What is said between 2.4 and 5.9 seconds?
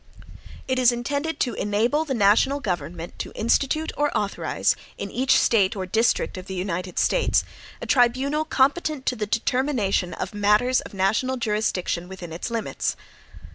government to institute or authorize, in each State or